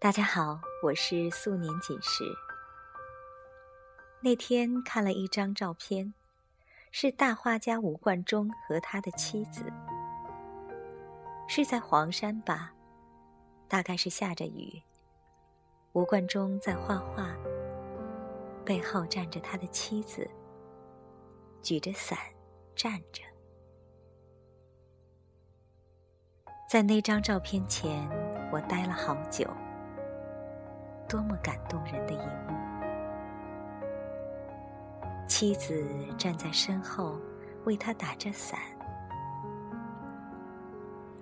[0.00, 2.22] 大家好，我是素年锦时。
[4.20, 6.14] 那天看了一张照片，
[6.92, 9.64] 是大画家吴冠中和他的妻子，
[11.48, 12.72] 是在黄山吧？
[13.66, 14.80] 大概是下着雨。
[15.94, 17.34] 吴冠中在画画，
[18.64, 20.30] 背后站着他的妻子，
[21.60, 22.16] 举着伞
[22.76, 23.24] 站着。
[26.70, 28.08] 在那张照片前，
[28.52, 29.44] 我待了好久。
[31.08, 32.54] 多么感动人的一幕！
[35.26, 35.82] 妻子
[36.18, 37.16] 站在身后，
[37.64, 38.60] 为他打着伞。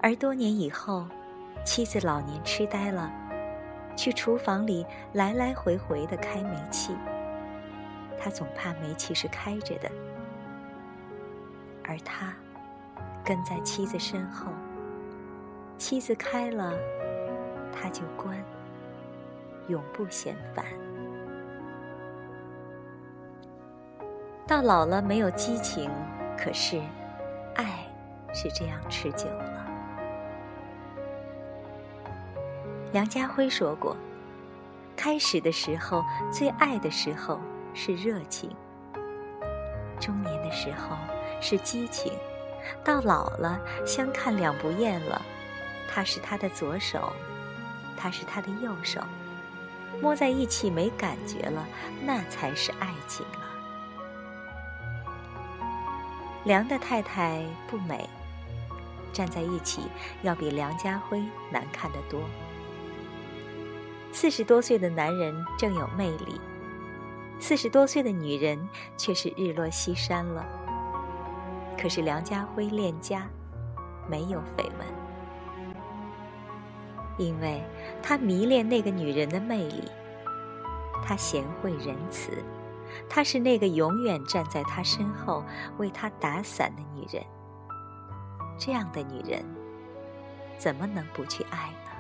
[0.00, 1.06] 而多年以后，
[1.64, 3.10] 妻子老年痴呆了，
[3.96, 6.96] 去厨房里来来回回的开煤气。
[8.18, 9.90] 他总怕煤气是开着的，
[11.84, 12.34] 而他
[13.24, 14.51] 跟在妻子身后，
[15.79, 16.73] 妻子开了，
[17.73, 18.37] 他就关。
[19.68, 20.64] 永不嫌烦。
[24.46, 25.90] 到老了没有激情，
[26.38, 26.80] 可是
[27.56, 27.84] 爱
[28.32, 29.66] 是这样持久了。
[32.92, 33.96] 梁家辉说过
[34.96, 37.40] ：“开始的时候最爱的时候
[37.74, 38.54] 是热情，
[39.98, 40.96] 中年的时候
[41.40, 42.12] 是激情，
[42.84, 45.20] 到老了相看两不厌了。
[45.92, 47.12] 他是他的左手，
[47.96, 49.01] 他是他的右手。”
[50.00, 51.66] 摸在一起没感觉了，
[52.04, 53.40] 那才是爱情了。
[56.44, 58.08] 梁的太太不美，
[59.12, 59.82] 站在一起
[60.22, 62.20] 要比梁家辉难看得多。
[64.12, 66.41] 四十多岁的男人正有魅力，
[67.38, 70.47] 四十多岁的女人却是日落西山了。
[71.76, 73.26] 可是梁家辉恋家，
[74.08, 75.06] 没有绯闻。
[77.19, 77.62] 因为
[78.02, 79.91] 他迷恋那个女人的魅力，
[81.04, 82.42] 她贤惠仁慈，
[83.08, 85.44] 她是那个永远站在他身后
[85.78, 87.24] 为他打伞的女人。
[88.58, 89.44] 这样的女人，
[90.58, 91.91] 怎么能不去爱呢？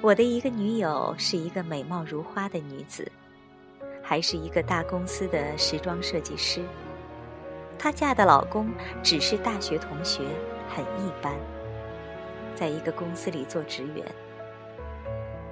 [0.00, 3.10] 我的一个女友是一个美貌如花的女子，
[4.02, 6.62] 还是一个大公司的时装设计师。
[7.78, 8.70] 她嫁的老公
[9.02, 10.22] 只是大学同学，
[10.68, 11.34] 很一般。
[12.54, 14.06] 在一个公司里做职员，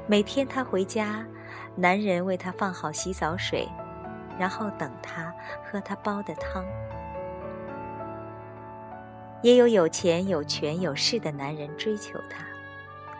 [0.07, 1.27] 每天她回家，
[1.75, 3.69] 男人为她放好洗澡水，
[4.39, 6.65] 然后等她喝她煲的汤。
[9.43, 12.45] 也有有钱有权有势的男人追求她，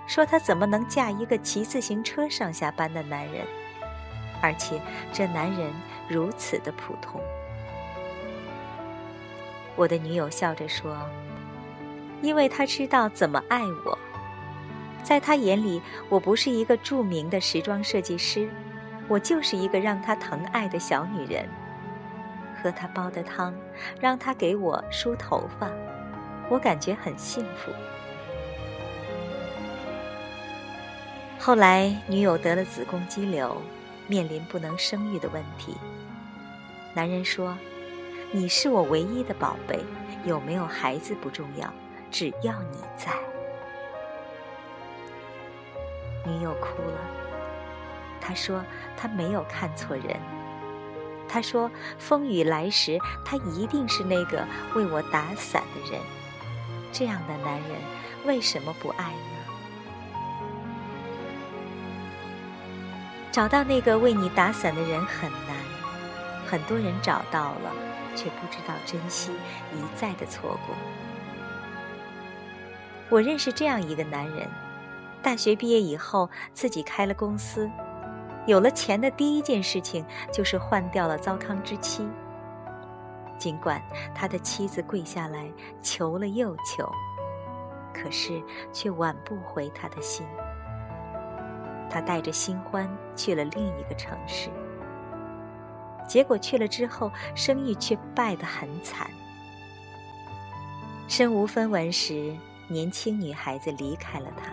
[0.07, 3.45] 说她怎么能嫁一个骑自行车上下班的男人，
[4.41, 4.81] 而且
[5.13, 5.73] 这男人
[6.09, 7.21] 如此的普通。
[9.75, 10.97] 我的女友笑着说。
[12.23, 13.99] 因为他知道怎么爱我，
[15.03, 18.49] 在他眼里，我不是一个著名的时装设计师，
[19.09, 21.47] 我就是一个让他疼爱的小女人。
[22.63, 23.53] 喝他煲的汤，
[24.01, 25.69] 让他给我梳头发，
[26.49, 27.73] 我感觉很幸福。
[31.41, 33.61] 后来，女友得了子宫肌瘤，
[34.07, 35.77] 面临不能生育的问题。
[36.95, 37.59] 男人说
[38.31, 39.81] ：“你是我唯一的宝贝，
[40.25, 41.69] 有没有孩子不重要。”
[42.13, 43.11] 只要你在，
[46.27, 46.99] 女友哭了。
[48.21, 48.63] 他说
[48.97, 50.21] 她没有看错人。
[51.27, 55.99] 他说风雨来时，他一定是那个为我打伞的人。
[56.93, 57.71] 这样的男人
[58.27, 59.19] 为什么不爱呢？
[63.31, 65.57] 找到那个为你打伞的人很难，
[66.47, 67.73] 很多人找到了，
[68.15, 69.33] 却不知道珍惜，
[69.73, 70.77] 一再的错过。
[73.13, 74.49] 我认识这样一个男人，
[75.23, 77.71] 大学毕业以后自己开了公司，
[78.47, 80.03] 有了钱的第一件事情
[80.33, 82.09] 就是换掉了糟糠之妻。
[83.37, 83.83] 尽管
[84.15, 85.47] 他的妻子跪下来
[85.83, 86.91] 求了又求，
[87.93, 88.43] 可是
[88.73, 90.27] 却挽不回他的心。
[91.91, 94.49] 他带着新欢去了另一个城市，
[96.09, 99.07] 结果去了之后，生意却败得很惨。
[101.09, 102.35] 身无分文时。
[102.69, 104.53] 年轻女孩子离开了他，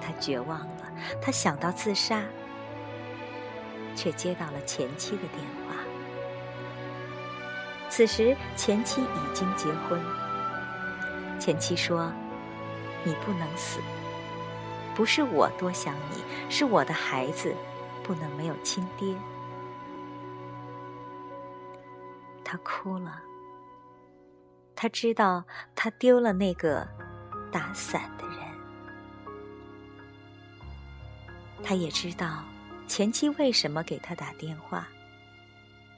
[0.00, 2.22] 他绝望了，他想到自杀，
[3.94, 5.76] 却接到了前妻的电话。
[7.88, 9.98] 此时前妻已经结婚，
[11.40, 12.12] 前妻说
[13.02, 13.80] ：“你不能死，
[14.94, 17.54] 不是我多想你，是我的孩子
[18.02, 19.14] 不能没有亲爹。”
[22.44, 23.22] 他哭了。
[24.80, 25.42] 他知道
[25.74, 26.86] 他丢了那个
[27.50, 28.38] 打伞的人。
[31.64, 32.44] 他也知道
[32.86, 34.86] 前妻为什么给他打电话，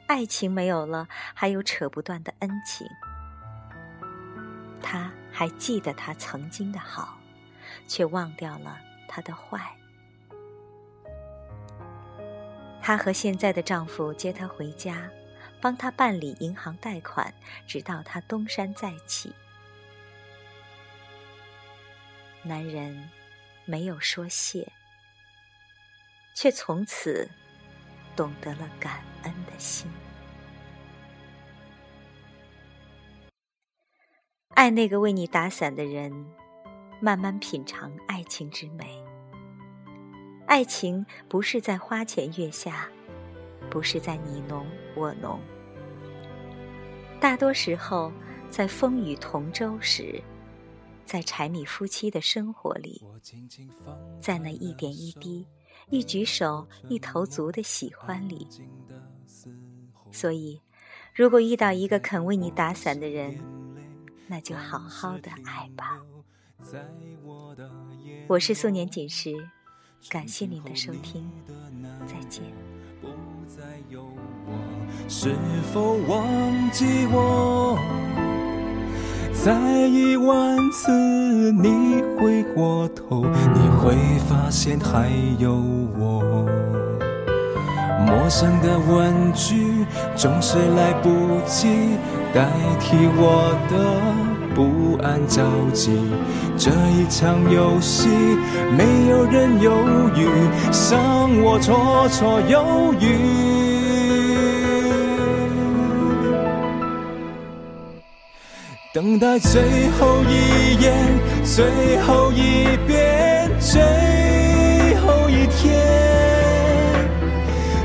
[0.06, 2.86] 爱情没有了，还有扯不断的恩情。
[4.80, 7.18] 他还记得他曾经的好，
[7.86, 9.76] 却忘掉了他的坏。
[12.80, 15.06] 他和现在的丈夫接她回家。
[15.60, 17.32] 帮他办理银行贷款，
[17.66, 19.32] 直到他东山再起。
[22.42, 23.10] 男人
[23.66, 24.72] 没有说谢，
[26.34, 27.30] 却从此
[28.16, 29.90] 懂得了感恩的心。
[34.54, 36.26] 爱那个为你打伞的人，
[37.00, 39.02] 慢慢品尝爱情之美。
[40.46, 42.90] 爱情不是在花前月下，
[43.70, 45.38] 不是在你侬我侬，
[47.20, 48.12] 大多时候
[48.50, 50.20] 在风雨同舟时。
[51.06, 53.02] 在柴米夫妻的生活里，
[54.20, 55.44] 在那一点一滴、
[55.88, 58.46] 一举手、一投足的喜欢里，
[60.12, 60.62] 所以，
[61.12, 63.37] 如果遇到一个肯为你打伞的人，
[64.28, 66.00] 那就好好的爱吧。
[68.28, 69.34] 我是素年锦时，
[70.08, 71.28] 感谢您的收听，
[72.06, 72.44] 再见。
[73.56, 74.00] 再有
[74.47, 74.52] 我
[75.08, 75.35] 是
[75.73, 77.76] 否忘记我？
[79.32, 79.52] 再
[79.88, 80.93] 一万次，
[81.50, 83.97] 你回过头，你会
[84.29, 85.11] 发现还
[85.41, 85.52] 有
[85.99, 86.47] 我。
[88.06, 91.11] 陌生的问句总是来不
[91.44, 91.97] 及
[92.32, 92.47] 代
[92.79, 95.43] 替我的不安着
[95.73, 95.99] 急。
[96.56, 98.08] 这一场游戏，
[98.79, 99.73] 没有人有
[100.14, 100.28] 豫，
[100.72, 103.04] 像我绰绰有余。
[108.92, 110.92] 等待最后一眼，
[111.44, 113.80] 最后一遍，最
[114.96, 115.78] 后一天，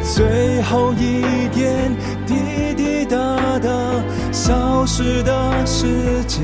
[0.02, 1.96] 最后一点
[2.26, 3.16] 滴滴答
[3.60, 3.70] 答
[4.32, 6.44] 消失的时间。